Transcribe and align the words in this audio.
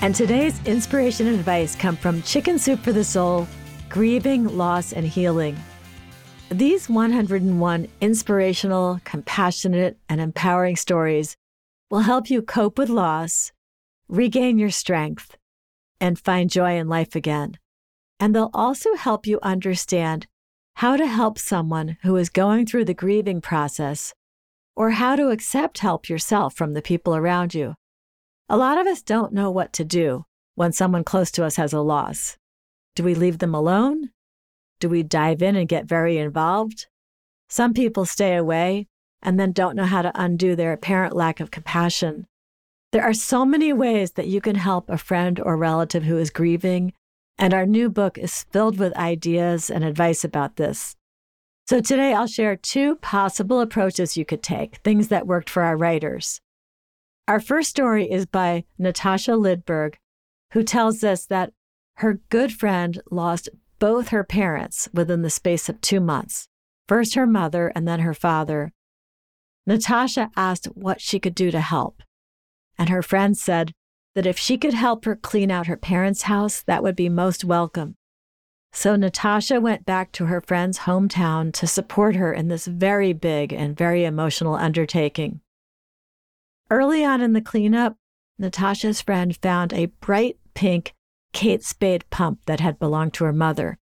And 0.00 0.14
today's 0.14 0.64
inspiration 0.64 1.26
and 1.26 1.40
advice 1.40 1.74
come 1.74 1.96
from 1.96 2.22
Chicken 2.22 2.56
Soup 2.60 2.78
for 2.78 2.92
the 2.92 3.02
Soul 3.02 3.48
Grieving, 3.88 4.44
Loss, 4.56 4.92
and 4.92 5.04
Healing. 5.04 5.56
These 6.50 6.88
101 6.88 7.88
inspirational, 8.00 9.00
compassionate, 9.02 9.98
and 10.08 10.20
empowering 10.20 10.76
stories 10.76 11.36
will 11.90 12.00
help 12.00 12.30
you 12.30 12.42
cope 12.42 12.78
with 12.78 12.88
loss, 12.88 13.50
regain 14.08 14.56
your 14.56 14.70
strength, 14.70 15.36
and 16.00 16.16
find 16.16 16.48
joy 16.48 16.76
in 16.76 16.88
life 16.88 17.16
again. 17.16 17.58
And 18.20 18.36
they'll 18.36 18.50
also 18.54 18.94
help 18.94 19.26
you 19.26 19.40
understand 19.42 20.28
how 20.76 20.96
to 20.96 21.08
help 21.08 21.40
someone 21.40 21.96
who 22.02 22.14
is 22.14 22.30
going 22.30 22.66
through 22.66 22.84
the 22.84 22.94
grieving 22.94 23.40
process 23.40 24.14
or 24.76 24.90
how 24.90 25.16
to 25.16 25.30
accept 25.30 25.78
help 25.78 26.08
yourself 26.08 26.54
from 26.54 26.74
the 26.74 26.82
people 26.82 27.16
around 27.16 27.52
you. 27.52 27.74
A 28.50 28.56
lot 28.56 28.78
of 28.78 28.86
us 28.86 29.02
don't 29.02 29.34
know 29.34 29.50
what 29.50 29.74
to 29.74 29.84
do 29.84 30.24
when 30.54 30.72
someone 30.72 31.04
close 31.04 31.30
to 31.32 31.44
us 31.44 31.56
has 31.56 31.74
a 31.74 31.80
loss. 31.80 32.38
Do 32.96 33.04
we 33.04 33.14
leave 33.14 33.38
them 33.38 33.54
alone? 33.54 34.08
Do 34.80 34.88
we 34.88 35.02
dive 35.02 35.42
in 35.42 35.54
and 35.54 35.68
get 35.68 35.84
very 35.84 36.16
involved? 36.16 36.86
Some 37.50 37.74
people 37.74 38.06
stay 38.06 38.34
away 38.34 38.86
and 39.20 39.38
then 39.38 39.52
don't 39.52 39.76
know 39.76 39.84
how 39.84 40.00
to 40.00 40.12
undo 40.14 40.56
their 40.56 40.72
apparent 40.72 41.14
lack 41.14 41.40
of 41.40 41.50
compassion. 41.50 42.26
There 42.90 43.02
are 43.02 43.12
so 43.12 43.44
many 43.44 43.72
ways 43.74 44.12
that 44.12 44.28
you 44.28 44.40
can 44.40 44.56
help 44.56 44.88
a 44.88 44.96
friend 44.96 45.38
or 45.40 45.58
relative 45.58 46.04
who 46.04 46.16
is 46.16 46.30
grieving, 46.30 46.94
and 47.36 47.52
our 47.52 47.66
new 47.66 47.90
book 47.90 48.16
is 48.16 48.44
filled 48.44 48.78
with 48.78 48.96
ideas 48.96 49.68
and 49.68 49.84
advice 49.84 50.24
about 50.24 50.56
this. 50.56 50.96
So 51.66 51.82
today 51.82 52.14
I'll 52.14 52.26
share 52.26 52.56
two 52.56 52.96
possible 52.96 53.60
approaches 53.60 54.16
you 54.16 54.24
could 54.24 54.42
take, 54.42 54.76
things 54.76 55.08
that 55.08 55.26
worked 55.26 55.50
for 55.50 55.64
our 55.64 55.76
writers. 55.76 56.40
Our 57.28 57.40
first 57.40 57.68
story 57.68 58.10
is 58.10 58.24
by 58.24 58.64
Natasha 58.78 59.32
Lidberg, 59.32 59.96
who 60.54 60.62
tells 60.62 61.04
us 61.04 61.26
that 61.26 61.52
her 61.96 62.20
good 62.30 62.54
friend 62.54 62.98
lost 63.10 63.50
both 63.78 64.08
her 64.08 64.24
parents 64.24 64.88
within 64.94 65.20
the 65.20 65.28
space 65.28 65.68
of 65.68 65.80
two 65.82 66.00
months 66.00 66.48
first 66.88 67.16
her 67.16 67.26
mother 67.26 67.70
and 67.74 67.86
then 67.86 68.00
her 68.00 68.14
father. 68.14 68.72
Natasha 69.66 70.30
asked 70.36 70.64
what 70.74 71.02
she 71.02 71.20
could 71.20 71.34
do 71.34 71.50
to 71.50 71.60
help. 71.60 72.02
And 72.78 72.88
her 72.88 73.02
friend 73.02 73.36
said 73.36 73.72
that 74.14 74.24
if 74.24 74.38
she 74.38 74.56
could 74.56 74.72
help 74.72 75.04
her 75.04 75.14
clean 75.14 75.50
out 75.50 75.66
her 75.66 75.76
parents' 75.76 76.22
house, 76.22 76.62
that 76.62 76.82
would 76.82 76.96
be 76.96 77.10
most 77.10 77.44
welcome. 77.44 77.96
So 78.72 78.96
Natasha 78.96 79.60
went 79.60 79.84
back 79.84 80.12
to 80.12 80.26
her 80.26 80.40
friend's 80.40 80.80
hometown 80.80 81.52
to 81.52 81.66
support 81.66 82.16
her 82.16 82.32
in 82.32 82.48
this 82.48 82.66
very 82.66 83.12
big 83.12 83.52
and 83.52 83.76
very 83.76 84.06
emotional 84.06 84.54
undertaking. 84.54 85.42
Early 86.70 87.02
on 87.02 87.22
in 87.22 87.32
the 87.32 87.40
cleanup, 87.40 87.96
Natasha's 88.38 89.00
friend 89.00 89.34
found 89.36 89.72
a 89.72 89.86
bright 89.86 90.36
pink 90.54 90.94
Kate 91.32 91.62
Spade 91.62 92.04
pump 92.10 92.44
that 92.46 92.60
had 92.60 92.78
belonged 92.78 93.14
to 93.14 93.24
her 93.24 93.32
mother, 93.32 93.78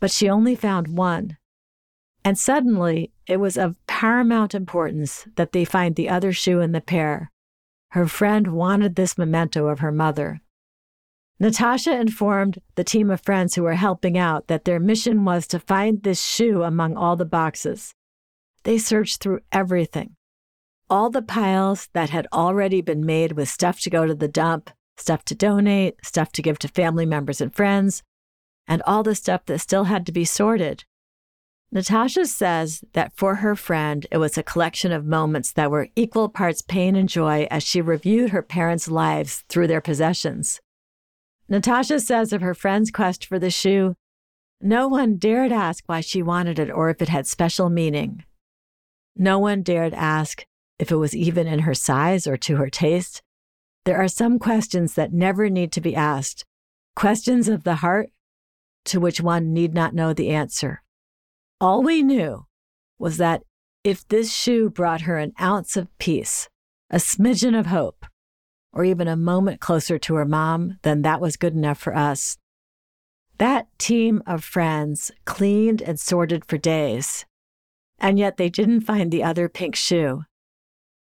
but 0.00 0.10
she 0.10 0.28
only 0.28 0.56
found 0.56 0.96
one. 0.96 1.36
And 2.24 2.36
suddenly, 2.36 3.12
it 3.26 3.38
was 3.38 3.56
of 3.56 3.76
paramount 3.86 4.54
importance 4.54 5.28
that 5.36 5.52
they 5.52 5.64
find 5.64 5.94
the 5.94 6.08
other 6.08 6.32
shoe 6.32 6.60
in 6.60 6.72
the 6.72 6.80
pair. 6.80 7.30
Her 7.90 8.06
friend 8.06 8.48
wanted 8.48 8.96
this 8.96 9.16
memento 9.16 9.68
of 9.68 9.78
her 9.78 9.92
mother. 9.92 10.40
Natasha 11.38 11.98
informed 11.98 12.60
the 12.74 12.84
team 12.84 13.10
of 13.10 13.20
friends 13.20 13.54
who 13.54 13.62
were 13.62 13.74
helping 13.74 14.18
out 14.18 14.48
that 14.48 14.64
their 14.64 14.80
mission 14.80 15.24
was 15.24 15.46
to 15.46 15.60
find 15.60 16.02
this 16.02 16.20
shoe 16.20 16.64
among 16.64 16.96
all 16.96 17.14
the 17.14 17.24
boxes. 17.24 17.94
They 18.64 18.76
searched 18.76 19.22
through 19.22 19.40
everything 19.52 20.16
all 20.90 21.10
the 21.10 21.22
piles 21.22 21.88
that 21.92 22.10
had 22.10 22.26
already 22.32 22.80
been 22.80 23.04
made 23.04 23.32
with 23.32 23.48
stuff 23.48 23.80
to 23.80 23.90
go 23.90 24.06
to 24.06 24.14
the 24.14 24.28
dump, 24.28 24.70
stuff 24.96 25.24
to 25.26 25.34
donate, 25.34 26.04
stuff 26.04 26.32
to 26.32 26.42
give 26.42 26.58
to 26.58 26.68
family 26.68 27.06
members 27.06 27.40
and 27.40 27.54
friends, 27.54 28.02
and 28.66 28.82
all 28.82 29.02
the 29.02 29.14
stuff 29.14 29.44
that 29.46 29.58
still 29.58 29.84
had 29.84 30.04
to 30.06 30.12
be 30.12 30.24
sorted. 30.24 30.84
Natasha 31.70 32.26
says 32.26 32.82
that 32.94 33.12
for 33.14 33.36
her 33.36 33.54
friend, 33.54 34.06
it 34.10 34.16
was 34.16 34.38
a 34.38 34.42
collection 34.42 34.90
of 34.90 35.04
moments 35.04 35.52
that 35.52 35.70
were 35.70 35.88
equal 35.94 36.28
parts 36.28 36.62
pain 36.62 36.96
and 36.96 37.08
joy 37.08 37.46
as 37.50 37.62
she 37.62 37.82
reviewed 37.82 38.30
her 38.30 38.42
parents' 38.42 38.88
lives 38.88 39.44
through 39.48 39.66
their 39.66 39.82
possessions. 39.82 40.60
Natasha 41.48 42.00
says 42.00 42.32
of 42.32 42.40
her 42.40 42.54
friend's 42.54 42.90
quest 42.90 43.24
for 43.26 43.38
the 43.38 43.50
shoe, 43.50 43.94
no 44.60 44.88
one 44.88 45.16
dared 45.18 45.52
ask 45.52 45.84
why 45.86 46.00
she 46.00 46.22
wanted 46.22 46.58
it 46.58 46.70
or 46.70 46.90
if 46.90 47.00
it 47.00 47.08
had 47.08 47.26
special 47.26 47.70
meaning. 47.70 48.24
No 49.14 49.38
one 49.38 49.62
dared 49.62 49.94
ask 49.94 50.44
if 50.78 50.90
it 50.90 50.96
was 50.96 51.14
even 51.14 51.46
in 51.46 51.60
her 51.60 51.74
size 51.74 52.26
or 52.26 52.36
to 52.36 52.56
her 52.56 52.70
taste. 52.70 53.22
There 53.84 53.98
are 53.98 54.08
some 54.08 54.38
questions 54.38 54.94
that 54.94 55.12
never 55.12 55.48
need 55.48 55.72
to 55.72 55.80
be 55.80 55.96
asked, 55.96 56.44
questions 56.94 57.48
of 57.48 57.64
the 57.64 57.76
heart 57.76 58.10
to 58.86 59.00
which 59.00 59.20
one 59.20 59.52
need 59.52 59.74
not 59.74 59.94
know 59.94 60.12
the 60.12 60.30
answer. 60.30 60.82
All 61.60 61.82
we 61.82 62.02
knew 62.02 62.46
was 62.98 63.16
that 63.18 63.42
if 63.84 64.06
this 64.08 64.34
shoe 64.34 64.70
brought 64.70 65.02
her 65.02 65.18
an 65.18 65.32
ounce 65.40 65.76
of 65.76 65.96
peace, 65.98 66.48
a 66.90 66.96
smidgen 66.96 67.58
of 67.58 67.66
hope, 67.66 68.06
or 68.72 68.84
even 68.84 69.08
a 69.08 69.16
moment 69.16 69.60
closer 69.60 69.98
to 69.98 70.14
her 70.14 70.24
mom, 70.24 70.78
then 70.82 71.02
that 71.02 71.20
was 71.20 71.36
good 71.36 71.54
enough 71.54 71.78
for 71.78 71.96
us. 71.96 72.38
That 73.38 73.66
team 73.78 74.22
of 74.26 74.42
friends 74.44 75.10
cleaned 75.24 75.80
and 75.80 75.98
sorted 75.98 76.44
for 76.44 76.58
days, 76.58 77.24
and 77.98 78.18
yet 78.18 78.36
they 78.36 78.48
didn't 78.48 78.82
find 78.82 79.10
the 79.10 79.22
other 79.22 79.48
pink 79.48 79.76
shoe. 79.76 80.24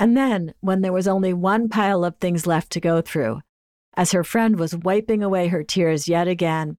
And 0.00 0.16
then, 0.16 0.54
when 0.60 0.80
there 0.80 0.92
was 0.92 1.08
only 1.08 1.32
one 1.32 1.68
pile 1.68 2.04
of 2.04 2.16
things 2.16 2.46
left 2.46 2.70
to 2.72 2.80
go 2.80 3.00
through, 3.00 3.40
as 3.94 4.12
her 4.12 4.22
friend 4.22 4.58
was 4.58 4.76
wiping 4.76 5.22
away 5.22 5.48
her 5.48 5.64
tears 5.64 6.08
yet 6.08 6.28
again, 6.28 6.76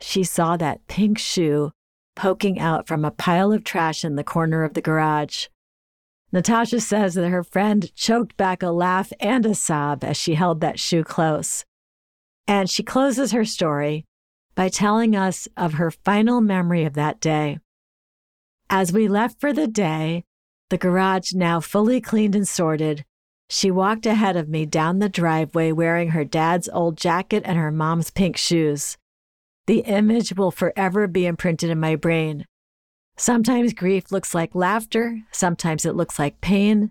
she 0.00 0.22
saw 0.22 0.56
that 0.56 0.86
pink 0.86 1.18
shoe 1.18 1.72
poking 2.14 2.60
out 2.60 2.86
from 2.86 3.04
a 3.04 3.10
pile 3.10 3.52
of 3.52 3.64
trash 3.64 4.04
in 4.04 4.14
the 4.14 4.22
corner 4.22 4.62
of 4.62 4.74
the 4.74 4.80
garage. 4.80 5.48
Natasha 6.32 6.80
says 6.80 7.14
that 7.14 7.28
her 7.28 7.42
friend 7.42 7.92
choked 7.94 8.36
back 8.36 8.62
a 8.62 8.70
laugh 8.70 9.12
and 9.20 9.44
a 9.46 9.54
sob 9.54 10.04
as 10.04 10.16
she 10.16 10.34
held 10.34 10.60
that 10.60 10.78
shoe 10.78 11.04
close. 11.04 11.64
And 12.46 12.68
she 12.68 12.82
closes 12.82 13.32
her 13.32 13.44
story 13.44 14.04
by 14.54 14.68
telling 14.68 15.16
us 15.16 15.48
of 15.56 15.74
her 15.74 15.90
final 15.90 16.40
memory 16.40 16.84
of 16.84 16.94
that 16.94 17.20
day. 17.20 17.58
As 18.70 18.92
we 18.92 19.08
left 19.08 19.40
for 19.40 19.52
the 19.52 19.66
day, 19.66 20.24
the 20.74 20.78
garage 20.78 21.32
now 21.32 21.60
fully 21.60 22.00
cleaned 22.00 22.34
and 22.34 22.48
sorted, 22.48 23.04
she 23.48 23.70
walked 23.70 24.06
ahead 24.06 24.36
of 24.36 24.48
me 24.48 24.66
down 24.66 24.98
the 24.98 25.08
driveway 25.08 25.70
wearing 25.70 26.08
her 26.08 26.24
dad's 26.24 26.68
old 26.70 26.96
jacket 26.96 27.44
and 27.46 27.56
her 27.56 27.70
mom's 27.70 28.10
pink 28.10 28.36
shoes. 28.36 28.96
The 29.68 29.82
image 29.82 30.34
will 30.36 30.50
forever 30.50 31.06
be 31.06 31.26
imprinted 31.26 31.70
in 31.70 31.78
my 31.78 31.94
brain. 31.94 32.46
Sometimes 33.16 33.72
grief 33.72 34.10
looks 34.10 34.34
like 34.34 34.52
laughter, 34.56 35.20
sometimes 35.30 35.86
it 35.86 35.94
looks 35.94 36.18
like 36.18 36.40
pain, 36.40 36.90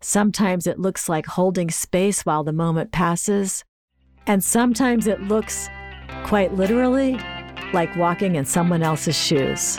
sometimes 0.00 0.66
it 0.66 0.78
looks 0.78 1.06
like 1.06 1.26
holding 1.26 1.70
space 1.70 2.24
while 2.24 2.42
the 2.42 2.54
moment 2.54 2.90
passes, 2.90 3.64
and 4.26 4.42
sometimes 4.42 5.06
it 5.06 5.20
looks, 5.20 5.68
quite 6.24 6.54
literally, 6.54 7.20
like 7.74 7.94
walking 7.96 8.36
in 8.36 8.46
someone 8.46 8.82
else's 8.82 9.14
shoes. 9.14 9.78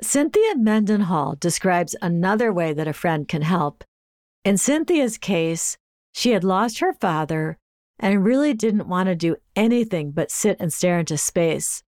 Cynthia 0.00 0.54
Mendenhall 0.56 1.34
describes 1.40 1.96
another 2.00 2.52
way 2.52 2.72
that 2.72 2.86
a 2.86 2.92
friend 2.92 3.26
can 3.26 3.42
help. 3.42 3.82
In 4.44 4.56
Cynthia's 4.56 5.18
case, 5.18 5.76
she 6.14 6.30
had 6.30 6.44
lost 6.44 6.78
her 6.78 6.92
father 6.92 7.58
and 7.98 8.24
really 8.24 8.54
didn't 8.54 8.88
want 8.88 9.08
to 9.08 9.16
do 9.16 9.36
anything 9.56 10.12
but 10.12 10.30
sit 10.30 10.56
and 10.60 10.72
stare 10.72 11.00
into 11.00 11.18
space. 11.18 11.82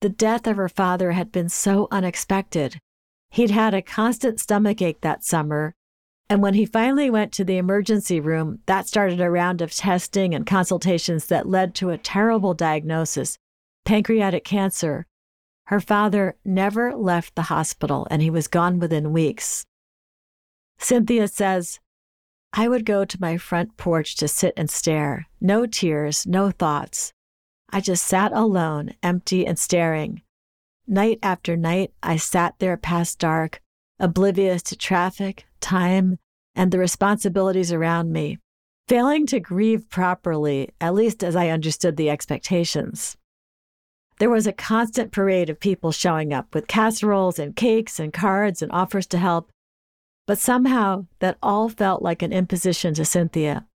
The 0.00 0.08
death 0.08 0.46
of 0.46 0.56
her 0.56 0.70
father 0.70 1.12
had 1.12 1.30
been 1.30 1.50
so 1.50 1.86
unexpected. 1.90 2.78
He'd 3.30 3.50
had 3.50 3.74
a 3.74 3.82
constant 3.82 4.40
stomach 4.40 4.80
ache 4.80 5.02
that 5.02 5.22
summer, 5.22 5.74
and 6.30 6.42
when 6.42 6.54
he 6.54 6.64
finally 6.64 7.10
went 7.10 7.32
to 7.32 7.44
the 7.44 7.58
emergency 7.58 8.20
room, 8.20 8.60
that 8.66 8.88
started 8.88 9.20
a 9.20 9.30
round 9.30 9.60
of 9.60 9.74
testing 9.74 10.34
and 10.34 10.46
consultations 10.46 11.26
that 11.26 11.48
led 11.48 11.74
to 11.74 11.90
a 11.90 11.98
terrible 11.98 12.54
diagnosis 12.54 13.36
pancreatic 13.84 14.44
cancer. 14.44 15.06
Her 15.70 15.78
father 15.78 16.34
never 16.44 16.96
left 16.96 17.36
the 17.36 17.42
hospital, 17.42 18.04
and 18.10 18.20
he 18.20 18.28
was 18.28 18.48
gone 18.48 18.80
within 18.80 19.12
weeks. 19.12 19.64
Cynthia 20.80 21.28
says, 21.28 21.78
I 22.52 22.66
would 22.66 22.84
go 22.84 23.04
to 23.04 23.20
my 23.20 23.36
front 23.36 23.76
porch 23.76 24.16
to 24.16 24.26
sit 24.26 24.52
and 24.56 24.68
stare. 24.68 25.28
No 25.40 25.66
tears, 25.66 26.26
no 26.26 26.50
thoughts. 26.50 27.12
I 27.70 27.80
just 27.80 28.04
sat 28.04 28.32
alone, 28.32 28.94
empty 29.00 29.46
and 29.46 29.56
staring. 29.56 30.22
Night 30.88 31.20
after 31.22 31.56
night, 31.56 31.92
I 32.02 32.16
sat 32.16 32.56
there 32.58 32.76
past 32.76 33.20
dark, 33.20 33.60
oblivious 34.00 34.64
to 34.64 34.76
traffic, 34.76 35.46
time, 35.60 36.18
and 36.56 36.72
the 36.72 36.80
responsibilities 36.80 37.72
around 37.72 38.12
me, 38.12 38.38
failing 38.88 39.24
to 39.26 39.38
grieve 39.38 39.88
properly, 39.88 40.70
at 40.80 40.94
least 40.94 41.22
as 41.22 41.36
I 41.36 41.50
understood 41.50 41.96
the 41.96 42.10
expectations. 42.10 43.16
There 44.20 44.28
was 44.28 44.46
a 44.46 44.52
constant 44.52 45.12
parade 45.12 45.48
of 45.48 45.58
people 45.58 45.92
showing 45.92 46.30
up 46.30 46.54
with 46.54 46.66
casseroles 46.66 47.38
and 47.38 47.56
cakes 47.56 47.98
and 47.98 48.12
cards 48.12 48.60
and 48.60 48.70
offers 48.70 49.06
to 49.08 49.18
help, 49.18 49.50
but 50.26 50.38
somehow 50.38 51.06
that 51.20 51.38
all 51.42 51.70
felt 51.70 52.02
like 52.02 52.20
an 52.20 52.30
imposition 52.30 52.92
to 52.94 53.06
Cynthia. 53.06 53.66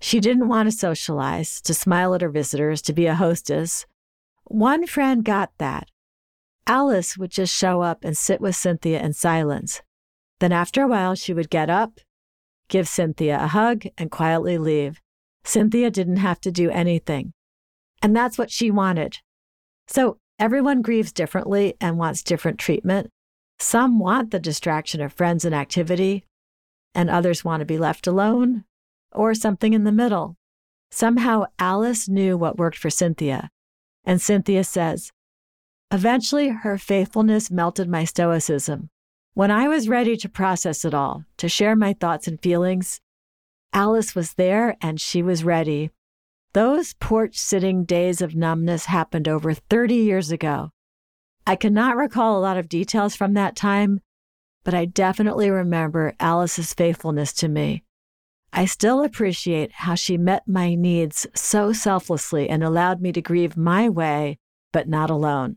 She 0.00 0.20
didn't 0.20 0.46
want 0.46 0.70
to 0.70 0.76
socialize, 0.76 1.60
to 1.62 1.74
smile 1.74 2.14
at 2.14 2.20
her 2.20 2.28
visitors, 2.28 2.80
to 2.82 2.92
be 2.92 3.06
a 3.06 3.16
hostess. 3.16 3.84
One 4.44 4.86
friend 4.86 5.24
got 5.24 5.50
that. 5.58 5.88
Alice 6.64 7.18
would 7.18 7.32
just 7.32 7.52
show 7.52 7.82
up 7.82 8.04
and 8.04 8.16
sit 8.16 8.40
with 8.40 8.54
Cynthia 8.54 9.02
in 9.02 9.14
silence. 9.14 9.82
Then, 10.38 10.52
after 10.52 10.82
a 10.82 10.88
while, 10.88 11.16
she 11.16 11.34
would 11.34 11.50
get 11.50 11.68
up, 11.68 11.98
give 12.68 12.86
Cynthia 12.86 13.36
a 13.42 13.48
hug, 13.48 13.82
and 13.98 14.12
quietly 14.12 14.58
leave. 14.58 15.00
Cynthia 15.42 15.90
didn't 15.90 16.18
have 16.18 16.40
to 16.42 16.52
do 16.52 16.70
anything. 16.70 17.32
And 18.00 18.14
that's 18.14 18.38
what 18.38 18.52
she 18.52 18.70
wanted. 18.70 19.18
So, 19.88 20.18
everyone 20.38 20.82
grieves 20.82 21.12
differently 21.12 21.74
and 21.80 21.98
wants 21.98 22.22
different 22.22 22.58
treatment. 22.58 23.10
Some 23.58 23.98
want 23.98 24.30
the 24.30 24.40
distraction 24.40 25.00
of 25.00 25.12
friends 25.12 25.44
and 25.44 25.54
activity, 25.54 26.24
and 26.94 27.08
others 27.08 27.44
want 27.44 27.60
to 27.60 27.66
be 27.66 27.78
left 27.78 28.06
alone, 28.06 28.64
or 29.12 29.34
something 29.34 29.72
in 29.72 29.84
the 29.84 29.92
middle. 29.92 30.36
Somehow, 30.90 31.46
Alice 31.58 32.08
knew 32.08 32.36
what 32.36 32.58
worked 32.58 32.76
for 32.76 32.90
Cynthia. 32.90 33.50
And 34.04 34.20
Cynthia 34.20 34.64
says, 34.64 35.10
Eventually, 35.90 36.48
her 36.48 36.78
faithfulness 36.78 37.50
melted 37.50 37.88
my 37.88 38.04
stoicism. 38.04 38.88
When 39.34 39.50
I 39.50 39.68
was 39.68 39.88
ready 39.88 40.16
to 40.18 40.28
process 40.28 40.84
it 40.84 40.92
all, 40.92 41.24
to 41.38 41.48
share 41.48 41.76
my 41.76 41.92
thoughts 41.92 42.26
and 42.26 42.40
feelings, 42.40 43.00
Alice 43.72 44.14
was 44.14 44.34
there 44.34 44.76
and 44.82 45.00
she 45.00 45.22
was 45.22 45.44
ready. 45.44 45.90
Those 46.54 46.92
porch 46.92 47.36
sitting 47.36 47.84
days 47.84 48.20
of 48.20 48.34
numbness 48.34 48.84
happened 48.84 49.26
over 49.26 49.54
30 49.54 49.94
years 49.94 50.30
ago. 50.30 50.70
I 51.46 51.56
cannot 51.56 51.96
recall 51.96 52.38
a 52.38 52.40
lot 52.40 52.58
of 52.58 52.68
details 52.68 53.16
from 53.16 53.32
that 53.34 53.56
time, 53.56 54.00
but 54.62 54.74
I 54.74 54.84
definitely 54.84 55.50
remember 55.50 56.14
Alice's 56.20 56.74
faithfulness 56.74 57.32
to 57.34 57.48
me. 57.48 57.84
I 58.52 58.66
still 58.66 59.02
appreciate 59.02 59.72
how 59.72 59.94
she 59.94 60.18
met 60.18 60.46
my 60.46 60.74
needs 60.74 61.26
so 61.34 61.72
selflessly 61.72 62.50
and 62.50 62.62
allowed 62.62 63.00
me 63.00 63.12
to 63.12 63.22
grieve 63.22 63.56
my 63.56 63.88
way, 63.88 64.38
but 64.72 64.86
not 64.86 65.08
alone. 65.08 65.56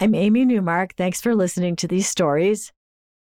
I'm 0.00 0.14
Amy 0.14 0.46
Newmark. 0.46 0.94
Thanks 0.94 1.20
for 1.20 1.34
listening 1.34 1.76
to 1.76 1.86
these 1.86 2.08
stories. 2.08 2.72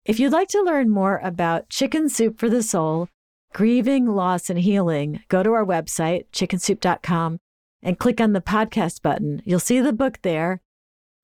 If 0.07 0.19
you'd 0.19 0.33
like 0.33 0.49
to 0.49 0.63
learn 0.63 0.89
more 0.89 1.21
about 1.23 1.69
Chicken 1.69 2.09
Soup 2.09 2.39
for 2.39 2.49
the 2.49 2.63
Soul, 2.63 3.11
grieving, 3.53 4.07
loss, 4.07 4.51
and 4.51 4.59
healing, 4.59 5.21
go 5.29 5.43
to 5.43 5.53
our 5.53 5.65
website, 5.65 6.27
chickensoup.com, 6.33 7.39
and 7.83 7.99
click 7.99 8.21
on 8.21 8.33
the 8.33 8.41
podcast 8.41 9.03
button. 9.03 9.43
You'll 9.45 9.61
see 9.61 9.81
the 9.81 9.93
book 9.93 10.19
there, 10.23 10.61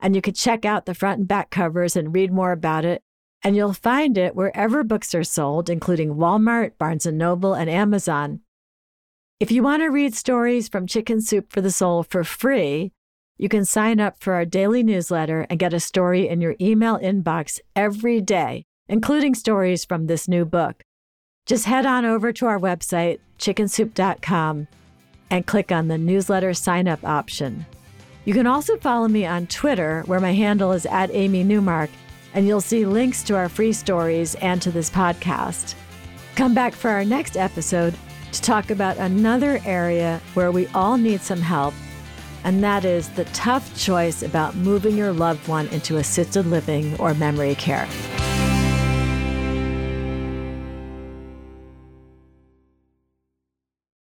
and 0.01 0.15
you 0.15 0.23
could 0.23 0.37
check 0.37 0.65
out 0.65 0.87
the 0.87 0.95
front 0.95 1.19
and 1.21 1.29
back 1.29 1.51
covers 1.51 1.97
and 1.97 2.15
read 2.15 2.33
more 2.33 2.53
about 2.53 2.85
it. 2.85 3.03
And 3.43 3.57
you'll 3.57 3.75
find 3.75 4.17
it 4.17 4.35
wherever 4.35 4.83
books 4.83 5.15
are 5.15 5.25
sold, 5.25 5.69
including 5.69 6.15
Walmart, 6.15 6.79
Barnes 6.79 7.07
& 7.07 7.13
Noble, 7.13 7.53
and 7.55 7.69
Amazon. 7.69 8.41
If 9.39 9.51
you 9.51 9.63
want 9.63 9.83
to 9.83 9.89
read 9.89 10.15
stories 10.15 10.69
from 10.69 10.87
Chicken 10.87 11.21
Soup 11.21 11.53
for 11.53 11.61
the 11.61 11.71
Soul 11.71 12.05
for 12.05 12.25
free, 12.25 12.93
you 13.37 13.49
can 13.49 13.65
sign 13.65 14.01
up 14.01 14.21
for 14.21 14.33
our 14.35 14.45
daily 14.45 14.83
newsletter 14.83 15.47
and 15.51 15.59
get 15.59 15.75
a 15.75 15.81
story 15.81 16.29
in 16.29 16.41
your 16.41 16.55
email 16.61 16.99
inbox 16.99 17.61
every 17.75 18.21
day, 18.21 18.65
including 18.89 19.35
stories 19.35 19.85
from 19.85 20.07
this 20.07 20.29
new 20.29 20.45
book. 20.45 20.83
Just 21.47 21.67
head 21.67 21.85
on 21.85 22.07
over 22.07 22.33
to 22.33 22.47
our 22.47 22.59
website, 22.59 23.19
chickensoup.com, 23.39 24.67
and 25.29 25.47
click 25.47 25.71
on 25.71 25.89
the 25.89 25.99
newsletter 25.99 26.55
sign 26.55 26.89
up 26.89 27.05
option. 27.05 27.67
You 28.25 28.33
can 28.33 28.47
also 28.47 28.79
follow 28.79 29.09
me 29.09 29.27
on 29.27 29.47
Twitter, 29.49 30.03
where 30.07 30.21
my 30.21 30.33
handle 30.33 30.73
is 30.73 30.87
at 30.87 31.11
Amy 31.13 31.45
Newmark, 31.45 31.91
and 32.33 32.47
you'll 32.47 32.63
see 32.63 32.87
links 32.87 33.23
to 33.25 33.37
our 33.37 33.51
free 33.51 33.75
stories 33.75 34.37
and 34.37 34.63
to 34.63 34.71
this 34.71 34.89
podcast. 34.89 35.75
Come 36.35 36.55
back 36.55 36.73
for 36.73 36.89
our 36.89 37.05
next 37.05 37.37
episode 37.37 37.95
to 38.33 38.41
talk 38.41 38.71
about 38.71 38.97
another 38.97 39.61
area 39.67 40.23
where 40.33 40.51
we 40.51 40.67
all 40.69 40.97
need 40.97 41.21
some 41.21 41.43
help, 41.43 41.75
and 42.45 42.65
that 42.65 42.87
is 42.87 43.11
the 43.11 43.27
tough 43.27 43.77
choice 43.77 44.23
about 44.23 44.57
moving 44.57 44.97
your 44.97 45.13
loved 45.13 45.47
one 45.47 45.69
into 45.69 45.99
assisted 45.99 46.47
living 46.47 46.99
or 46.99 47.13
memory 47.13 47.55
care. 47.55 47.87